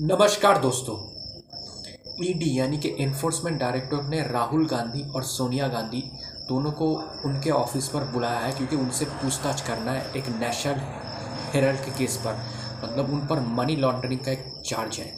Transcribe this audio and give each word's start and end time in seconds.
नमस्कार 0.00 0.58
दोस्तों। 0.60 0.94
ईडी 2.24 2.50
यानी 2.58 2.78
कि 2.78 2.88
एनफोर्समेंट 3.00 3.58
डायरेक्टर 3.60 4.02
ने 4.08 4.20
राहुल 4.22 4.66
गांधी 4.68 5.02
और 5.10 5.22
सोनिया 5.24 5.68
गांधी 5.68 6.02
दोनों 6.48 6.72
को 6.72 6.88
उनके 7.26 7.50
ऑफ़िस 7.50 7.88
पर 7.88 8.04
बुलाया 8.12 8.38
है 8.38 8.52
क्योंकि 8.52 8.76
उनसे 8.76 9.04
पूछताछ 9.04 9.60
करना 9.66 9.92
है 9.92 10.12
एक 10.16 10.28
नेशनल 10.40 10.80
हेरल्ड 11.54 11.80
के 11.84 11.90
केस 11.98 12.16
पर। 12.26 12.36
मतलब 12.84 13.12
उन 13.12 13.26
पर 13.26 13.40
मनी 13.56 13.76
लॉन्ड्रिंग 13.76 14.20
का 14.20 14.32
एक 14.32 14.44
चार्ज 14.66 14.98
है। 14.98 15.10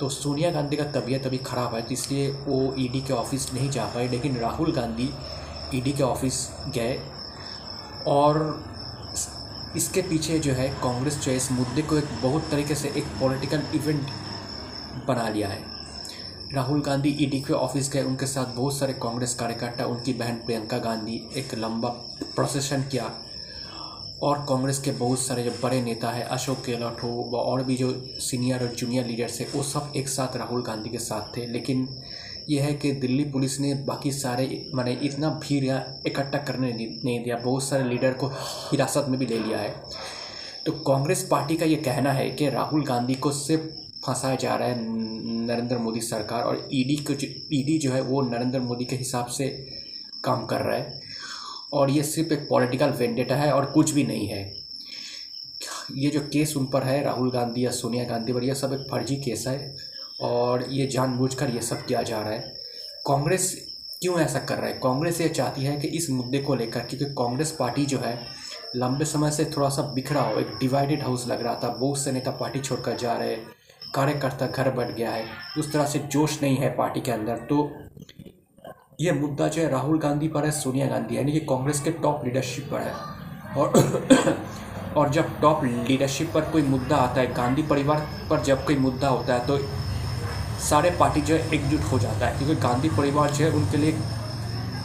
तो 0.00 0.08
सोनिया 0.08 0.50
गांधी 0.50 0.76
का 0.76 0.84
तबीयत 0.92 1.26
अभी 1.26 1.38
ख़राब 1.46 1.74
है 1.74 1.82
तो 1.82 1.92
इसलिए 1.92 2.28
वो 2.40 2.74
ईडी 2.78 3.00
के 3.00 3.12
ऑफ़िस 3.12 3.52
नहीं 3.54 3.70
जा 3.70 3.84
पाए, 3.84 4.08
लेकिन 4.08 4.36
राहुल 4.38 4.72
गांधी 4.72 5.10
ईडी 5.74 5.92
के 5.92 6.02
ऑफ़िस 6.02 6.48
गए 6.68 6.98
और 8.08 8.42
इसके 9.76 10.02
पीछे 10.02 10.38
जो 10.38 10.52
है 10.52 10.68
कांग्रेस 10.82 11.18
जो 11.18 11.30
है 11.30 11.36
इस 11.36 11.50
मुद्दे 11.52 11.82
को 11.82 11.96
एक 11.98 12.08
बहुत 12.22 12.48
तरीके 12.50 12.74
से 12.74 12.88
एक 12.88 13.04
पॉलिटिकल 13.20 13.62
इवेंट 13.74 14.06
बना 15.06 15.28
लिया 15.28 15.48
है। 15.48 15.60
राहुल 16.54 16.82
गांधी 16.82 17.08
ईडी 17.20 17.40
के 17.40 17.52
ऑफ़िस 17.52 17.90
गए, 17.92 18.02
उनके 18.02 18.26
साथ 18.26 18.54
बहुत 18.56 18.76
सारे 18.78 18.92
कांग्रेस 18.92 19.34
कार्यकर्ता, 19.34 19.84
उनकी 19.86 20.12
बहन 20.12 20.34
प्रियंका 20.36 20.78
गांधी 20.78 21.20
एक 21.36 21.54
लंबा 21.54 21.88
प्रोसेशन 22.34 22.82
किया। 22.82 23.10
और 24.22 24.46
कांग्रेस 24.48 24.78
के 24.78 24.90
बहुत 24.90 25.18
सारे 25.18 25.42
जो 25.42 25.50
बड़े 25.62 25.82
नेता 25.82 26.10
है, 26.10 26.22
अशोक 26.22 26.58
गहलोत 26.66 27.02
हो 27.02 27.08
व 27.08 27.36
और 27.36 27.64
भी 27.64 27.76
जो 27.76 27.92
सीनियर 28.18 28.62
और 28.62 28.74
जूनियर 28.74 29.06
लीडर्स 29.06 29.40
है, 29.40 29.46
वो 29.56 29.62
सब 29.62 29.92
एक 29.96 30.08
साथ 30.08 30.36
राहुल 30.36 30.62
गांधी 30.62 30.90
के 30.90 30.98
साथ 30.98 31.36
थे। 31.36 31.46
लेकिन 31.46 31.88
यह 32.50 32.64
है 32.64 32.74
कि 32.74 32.92
दिल्ली 32.92 33.24
पुलिस 33.24 33.60
ने 33.60 33.74
बाकी 33.74 34.12
सारे, 34.12 34.70
माने 34.74 34.92
इतना 35.02 35.30
भीड़ 35.30 35.64
यहाँ 35.64 36.00
इकट्ठा 36.06 36.38
करने 36.38 36.72
नहीं 37.04 37.24
दिया। 37.24 37.36
बहुत 37.36 37.62
सारे 37.62 37.84
लीडर 37.84 38.12
को 38.12 38.26
हिरासत 38.70 39.06
में 39.08 39.18
भी 39.18 39.26
ले 39.26 39.38
लिया 39.38 39.58
है। 39.58 39.82
तो 40.66 40.72
कांग्रेस 40.72 41.28
पार्टी 41.30 41.56
का 41.56 41.66
ये 41.66 41.76
कहना 41.76 42.12
है 42.12 42.30
कि 42.30 42.50
राहुल 42.50 42.84
गांधी 42.84 43.14
को 43.14 43.30
सिर्फ़ 43.32 43.62
फंसाया 44.06 44.34
जा 44.34 44.54
रहा 44.54 44.68
है 44.68 44.76
नरेंद्र 45.46 45.78
मोदी 45.78 46.00
सरकार 46.00 46.42
और 46.42 46.68
ईडी 46.72 46.96
को 46.96 47.12
ईडी 47.52 47.78
जो 47.78 47.92
है 47.92 48.00
वो 48.00 48.22
नरेंद्र 48.22 48.60
मोदी 48.60 48.84
के 48.84 48.96
हिसाब 48.96 49.26
से 49.26 49.48
काम 50.24 50.46
कर 50.46 50.60
रहा 50.60 50.76
है। 50.76 51.11
और 51.72 51.90
ये 51.90 52.02
सिर्फ़ 52.02 52.32
एक 52.32 52.46
पॉलिटिकल 52.50 52.90
वेंडेटा 52.90 53.36
है 53.36 53.52
और 53.52 53.64
कुछ 53.64 53.90
भी 53.90 54.04
नहीं 54.04 54.26
है। 54.28 54.42
ये 55.96 56.10
जो 56.10 56.20
केस 56.20 56.56
उन 56.56 56.66
पर 56.66 56.82
है, 56.82 57.02
राहुल 57.04 57.30
गांधी 57.30 57.64
या 57.66 57.70
सोनिया 57.70 58.04
गांधी, 58.04 58.32
पर 58.32 58.44
यह 58.44 58.54
सब 58.54 58.72
एक 58.72 58.86
फर्जी 58.90 59.16
केस 59.16 59.44
है 59.46 59.76
और 60.20 60.66
ये 60.70 60.86
जानबूझकर 60.86 61.50
ये 61.50 61.62
सब 61.62 61.84
किया 61.86 62.02
जा 62.02 62.20
रहा 62.20 62.30
है। 62.30 62.54
कांग्रेस 63.06 63.54
क्यों 64.02 64.20
ऐसा 64.20 64.38
कर 64.38 64.56
रहा 64.56 64.66
है? 64.66 64.72
कांग्रेस 64.72 65.20
ये 65.20 65.28
चाहती 65.28 65.64
है 65.64 65.76
कि 65.80 65.88
इस 65.88 66.10
मुद्दे 66.10 66.38
को 66.38 66.54
लेकर, 66.54 66.80
क्योंकि 66.80 67.14
कांग्रेस 67.14 67.56
पार्टी 67.58 67.86
जो 67.86 67.98
है, 67.98 68.18
लंबे 68.76 69.04
समय 69.04 69.30
से 69.30 69.44
थोड़ा 69.44 69.68
सा 69.68 69.82
बिखरा 69.82 70.20
हो 70.20 70.40
एक 70.40 70.46
डिवाइडेड 70.60 71.02
हाउस 71.02 71.26
लग 71.28 71.42
रहा 71.42 71.54
था। 71.54 71.68
बहुत 71.68 71.98
से 71.98 72.12
नेता 72.12 72.30
पार्टी 72.30 72.60
छोड़कर 72.60 72.96
जा 72.96 73.12
रहे, 73.12 73.36
कार्यकर्ता 73.94 74.46
घर 74.46 74.70
बैठ 74.70 74.96
गया 74.96 75.10
है, 75.10 75.24
उस 75.58 75.72
तरह 75.72 75.86
से 75.86 75.98
जोश 75.98 76.42
नहीं 76.42 76.56
है 76.56 76.74
पार्टी 76.76 77.00
के 77.00 77.10
अंदर। 77.10 77.36
तो 77.36 77.70
ये 79.02 79.12
मुद्दा 79.12 79.48
जो 79.48 79.62
है, 79.62 79.68
राहुल 79.68 79.98
गांधी 79.98 80.28
पर 80.28 80.44
है, 80.44 80.50
सोनिया 80.50 80.86
गांधी। 80.86 81.16
यानी 81.16 81.32
कि 81.32 81.40
कांग्रेस 81.40 81.80
के 81.80 81.90
टॉप 81.90 82.24
लीडरशिप 82.24 82.68
पर 82.70 82.80
है। 82.80 82.92
और 83.56 83.72
और 84.96 85.10
जब 85.10 85.40
टॉप 85.40 85.64
लीडरशिप 85.64 86.32
पर 86.34 86.40
कोई 86.40 86.62
मुद्दा 86.62 86.96
आता 86.96 87.20
है, 87.20 87.34
गांधी 87.34 87.62
परिवार 87.62 88.08
पर 88.30 88.40
जब 88.40 88.64
कोई 88.64 88.76
मुद्दा 88.76 89.08
होता 89.08 89.34
है 89.34 89.46
तो 89.46 89.58
सारे 90.60 90.90
पार्टी 90.90 91.20
जो 91.20 91.34
है, 91.34 91.50
एकजुट 91.50 91.80
हो 91.80 91.98
जाता 91.98 92.26
है। 92.26 92.38
क्योंकि 92.38 92.54
गांधी 92.54 92.88
परिवार 92.88 93.30
जो 93.30 93.44
है, 93.44 93.50
उनके 93.50 93.76
लिए 93.76 93.98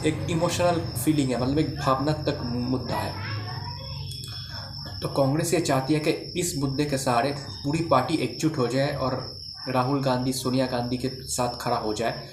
एक 0.06 0.26
इमोशनल 0.30 0.80
फीलिंग 0.80 1.30
है 1.30 1.42
मतलब 1.42 1.58
एक 1.58 1.76
भावनात्मक 1.76 2.40
मुद्दा 2.44 2.94
है। 2.94 3.14
तो 5.02 5.08
कांग्रेस 5.08 5.54
ये 5.54 5.60
चाहती 5.60 5.94
है 5.94 6.00
कि 6.00 6.10
इस 6.10 6.54
मुद्दे 6.58 6.84
के 6.84 6.98
सहारे 6.98 7.34
पूरी 7.64 7.78
पार्टी 7.78 8.14
एकजुट 8.14 8.58
हो 8.58 8.66
जाए 8.66 8.96
और 8.96 9.38
राहुल 9.68 10.02
गांधी, 10.02 10.32
सोनिया 10.32 10.66
गांधी 10.66 10.96
के 10.96 11.08
साथ 11.08 11.48
खड़ा 11.60 11.76
हो 11.76 11.94
जाए। 11.94 12.28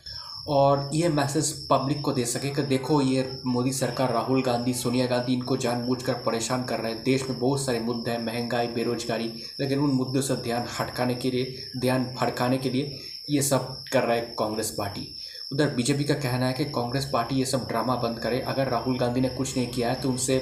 और 0.47 0.89
ये 0.93 1.07
मैसेज 1.09 1.51
पब्लिक 1.67 2.01
को 2.01 2.11
दे 2.13 2.25
सके 2.25 2.49
कि 2.49 2.61
देखो 2.63 2.99
ये 3.01 3.29
मोदी 3.45 3.71
सरकार, 3.73 4.11
राहुल 4.13 4.41
गांधी, 4.43 4.73
सोनिया 4.73 5.05
गांधी 5.07 5.33
इनको 5.33 5.57
जानबूझकर 5.57 6.13
परेशान 6.25 6.63
कर 6.63 6.79
रहे 6.79 6.91
हैं। 6.91 7.03
देश 7.03 7.23
में 7.29 7.39
बहुत 7.39 7.61
सारे 7.61 7.79
मुद्दे 7.79 8.11
हैं, 8.11 8.21
महँगाई, 8.25 8.67
बेरोजगारी, 8.67 9.31
लेकिन 9.59 9.79
उन 9.79 9.91
मुद्दों 9.91 10.21
से 10.21 10.35
ध्यान 10.43 10.67
हटकाने 10.79 11.15
के 11.15 11.31
लिए, 11.31 11.55
ध्यान 11.77 12.03
भड़काने 12.19 12.57
के 12.57 12.69
लिए 12.69 12.99
ये 13.29 13.41
सब 13.41 13.67
कर 13.93 14.03
रहा 14.03 14.15
है 14.15 14.21
कांग्रेस 14.39 14.69
पार्टी। 14.77 15.07
उधर 15.53 15.73
बीजेपी 15.75 16.03
का 16.03 16.13
कहना 16.15 16.47
है 16.47 16.53
कि 16.53 16.65
कांग्रेस 16.71 17.09
पार्टी 17.13 17.35
ये 17.35 17.45
सब 17.45 17.67
ड्रामा 17.67 17.95
बंद 17.95 18.19
करे। 18.19 18.39
अगर 18.43 18.67
राहुल 18.69 18.97
गांधी 18.99 19.21
ने 19.21 19.29
कुछ 19.29 19.55
नहीं 19.57 19.67
किया 19.67 19.89
है 19.89 20.01
तो 20.01 20.09
उनसे 20.09 20.35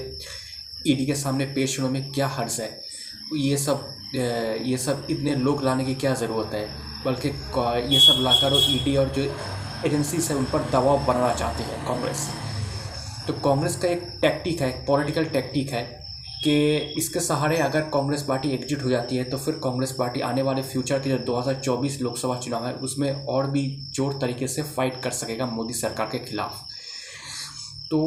ईडी 0.87 1.05
के 1.05 1.15
सामने 1.15 1.45
पेश 1.55 1.79
होने 1.79 1.99
में 1.99 2.11
क्या 2.11 2.27
हर्ज 2.27 2.59
है? 2.61 2.69
ये 3.35 3.57
सब 3.57 3.87
ये 4.15 4.77
सब 4.77 5.07
इतने 5.09 5.35
लोग 5.35 5.63
लाने 5.63 5.85
की 5.85 5.95
क्या 5.95 6.13
ज़रूरत 6.15 6.53
है? 6.53 6.67
बल्कि 7.05 7.29
ये 7.93 7.99
सब 7.99 8.21
लाकर 8.21 8.53
ईडी 8.69 8.95
और 8.97 9.09
जो 9.09 9.23
एजेंसी 9.85 10.19
से 10.21 10.33
उन 10.33 10.45
पर 10.45 10.69
दबाव 10.71 11.05
बनाना 11.05 11.33
चाहते 11.33 11.63
हैं 11.63 11.85
कांग्रेस। 11.87 12.27
तो 13.27 13.33
कांग्रेस 13.33 13.75
का 13.75 13.87
एक 13.87 14.07
टैक्टिक 14.21 14.61
है 14.61 14.71
पॉलिटिकल 14.85 15.25
टैक्टिक 15.25 15.69
है 15.69 15.83
कि 16.43 16.53
इसके 16.97 17.19
सहारे 17.19 17.57
अगर 17.57 17.81
कांग्रेस 17.89 18.23
पार्टी 18.23 18.49
एकजुट 18.49 18.83
हो 18.83 18.89
जाती 18.89 19.17
है 19.17 19.23
तो 19.23 19.37
फिर 19.37 19.59
कांग्रेस 19.63 19.91
पार्टी 19.91 20.21
आने 20.21 20.41
वाले 20.41 20.61
फ्यूचर 20.63 20.99
के 20.99 21.09
जो 21.09 21.17
2024 21.25 21.99
लोकसभा 22.01 22.35
चुनाव 22.39 22.65
है 22.67 22.73
उसमें 22.83 23.25
और 23.25 23.49
भी 23.51 23.67
ज़ोर 23.95 24.17
तरीके 24.21 24.47
से 24.47 24.63
फाइट 24.63 25.01
कर 25.03 25.11
सकेगा 25.11 25.45
मोदी 25.45 25.73
सरकार 25.73 26.09
के 26.11 26.19
खिलाफ। 26.19 26.65
तो 27.91 28.01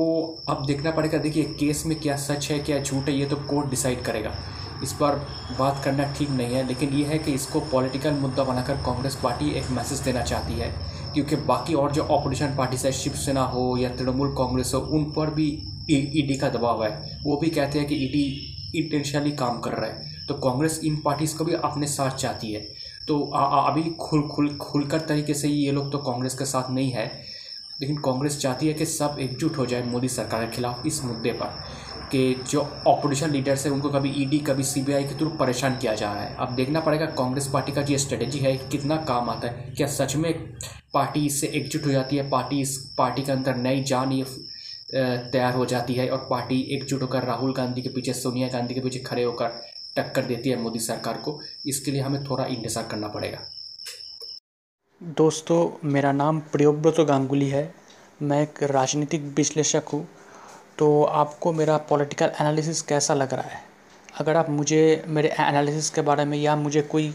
अब 0.48 0.64
देखना 0.66 0.90
पड़ेगा, 0.90 1.18
देखिए 1.18 1.44
केस 1.60 1.84
में 1.86 1.98
क्या 2.00 2.16
सच 2.16 2.50
है, 2.50 2.58
क्या 2.58 2.78
झूठ 2.78 3.08
है, 3.08 3.14
ये 3.14 3.26
तो 3.26 3.36
कोर्ट 3.48 3.70
डिसाइड 3.70 4.02
करेगा। 4.04 4.34
इस 4.82 4.92
पर 4.92 5.14
बात 5.58 5.82
करना 5.84 6.12
ठीक 6.12 6.30
नहीं 6.30 6.54
है, 6.54 6.66
लेकिन 6.66 6.92
ये 6.92 7.04
है 7.04 7.18
कि 7.18 7.32
इसको 7.32 7.60
पॉलिटिकल 7.70 8.12
मुद्दा 8.14 8.44
बनाकर 8.44 8.76
कांग्रेस 8.84 9.18
पार्टी 9.22 9.50
एक 9.50 9.70
मैसेज 9.70 10.00
देना 10.00 10.22
चाहती 10.22 10.54
है। 10.54 10.72
क्योंकि 11.16 11.36
बाकी 11.36 11.74
और 11.74 11.92
जो 11.92 12.02
ऑपोजिशन 12.02 12.56
पार्टीज़ 12.56 12.86
है 12.86 12.92
शिवसेना 12.92 13.42
हो 13.42 13.76
या 13.76 13.88
तृणमूल 13.88 14.34
कांग्रेस 14.38 14.72
हो 14.74 14.80
उन 14.80 15.04
पर 15.04 15.30
भी 15.30 15.46
ईडी 15.90 16.36
का 16.36 16.48
दबाव 16.48 16.84
है। 16.84 17.18
वो 17.24 17.36
भी 17.36 17.50
कहते 17.50 17.78
हैं 17.78 17.88
कि 17.88 17.94
ईडी 17.94 18.24
इंटेंशनली 18.76 19.30
काम 19.32 19.58
कर 19.58 19.72
रहा 19.72 19.90
है। 19.90 20.26
तो 20.26 20.34
कांग्रेस 20.34 20.80
इन 20.84 20.96
पार्टीज़ 20.96 21.36
को 21.38 21.44
भी 21.44 21.54
अपने 21.54 21.86
साथ 21.86 22.10
चाहती 22.10 22.52
है। 22.52 22.60
तो 23.08 23.30
आ, 23.34 23.40
आ, 23.40 23.70
अभी 23.70 23.82
खुल 23.82 24.22
खुल 24.22 24.56
खुलकर 24.56 25.00
तरीके 25.00 25.34
से 25.34 25.48
ये 25.48 25.72
लोग 25.72 25.92
तो 25.92 25.98
कांग्रेस 25.98 26.34
के 26.34 26.44
साथ 26.44 26.70
नहीं 26.70 26.90
है। 26.90 27.06
लेकिन 27.80 27.96
कांग्रेस 27.96 28.38
चाहती 28.38 28.68
है 28.68 28.74
कि 28.74 28.86
सब 28.86 29.16
एकजुट 29.20 29.58
हो 29.58 29.66
जाए 29.66 29.82
मोदी 29.82 30.08
सरकार 30.08 30.44
के 30.44 30.56
खिलाफ 30.56 30.86
इस 30.86 31.04
मुद्दे 31.04 31.32
पर 31.32 31.58
कि 32.12 32.44
जो 32.50 32.60
ऑपोजिशन 32.86 33.30
लीडर्स 33.30 33.66
हैं 33.66 33.72
उनको 33.72 33.88
कभी 33.88 34.12
ईडी 34.16 34.38
कभी 34.38 34.62
सीबीआई 34.62 35.04
के 35.04 35.14
थ्रू 35.14 35.28
परेशान 35.28 35.76
किया 35.76 35.94
जा 35.94 36.12
रहा 36.12 36.22
है। 36.22 36.36
अब 36.36 36.54
देखना 36.54 36.80
पड़ेगा 36.80 37.06
कांग्रेस 37.06 37.46
पार्टी 37.46 37.72
का 37.72 37.82
जो 37.82 37.98
स्ट्रेटेजी 37.98 38.38
है 38.38 38.56
कितना 38.56 38.96
काम 38.96 39.30
आता 39.30 39.48
है। 39.48 39.74
क्या 39.76 39.86
सच 39.86 40.16
में 40.16 40.32
पार्टी 40.94 41.24
इससे 41.26 41.46
एकजुट 41.48 41.86
हो 41.86 41.90
जाती 41.92 42.16
है, 42.16 42.28
पार्टी 42.30 42.60
इस 42.60 42.76
पार्टी 42.98 43.22
के 43.22 43.32
अंदर 43.32 43.56
नई 43.56 43.82
जान 43.84 44.12
ये 44.12 44.24
तैयार 45.32 45.54
हो 45.54 45.64
जाती 45.66 45.94
है 45.94 46.08
और 46.10 46.26
पार्टी 46.30 46.60
एकजुट 46.74 47.02
होकर, 47.02 47.24
राहुल 47.24 47.52
गांधी 47.54 47.82
के 47.82 47.88
पीछे, 47.88 48.12
सोनिया 48.12 48.48
गांधी 48.48 48.74
के 48.74 48.80
पीछे 48.80 48.98
खड़े 48.98 49.22
होकर 49.22 49.60
टक्कर 49.96 50.24
देती 50.24 50.50
है 50.50 50.56
मोदी 50.56 50.78
सरकार 50.78 51.16
को। 51.18 51.40
इसके 51.66 51.90
लिए 51.90 52.00
हमें 52.00 52.24
थोड़ा 52.24 52.44
इंतज़ार 52.46 52.86
करना 52.90 53.08
पड़ेगा। 53.08 53.38
दोस्तों, 55.00 55.88
मेरा 55.88 56.12
नाम 56.12 56.40
प्रियोव्रत 56.52 57.00
गांगुली 57.00 57.48
है। 57.48 57.72
मैं 58.22 58.42
एक 58.42 58.62
राजनीतिक 58.62 59.22
विश्लेषक 59.36 59.88
हूँ। 59.92 60.06
तो 60.78 61.02
आपको 61.04 61.52
मेरा 61.52 61.76
पॉलिटिकल 61.88 62.30
एनालिसिस 62.40 62.82
कैसा 62.82 63.14
लग 63.14 63.34
रहा 63.34 63.48
है? 63.48 63.60
अगर 64.20 64.36
आप 64.36 64.50
मुझे, 64.50 65.04
मेरे 65.06 65.28
एनालिसिस 65.40 65.90
के 65.90 66.00
बारे 66.00 66.24
में 66.24 66.38
या 66.38 66.56
मुझे 66.56 66.82
कोई 66.82 67.14